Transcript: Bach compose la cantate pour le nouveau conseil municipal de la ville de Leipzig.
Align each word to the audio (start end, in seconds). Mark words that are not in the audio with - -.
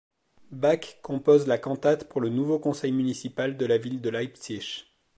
Bach 0.51 0.97
compose 1.03 1.45
la 1.45 1.59
cantate 1.59 2.09
pour 2.09 2.21
le 2.21 2.29
nouveau 2.29 2.57
conseil 2.57 2.91
municipal 2.91 3.55
de 3.55 3.67
la 3.67 3.77
ville 3.77 4.01
de 4.01 4.09
Leipzig. 4.09 4.85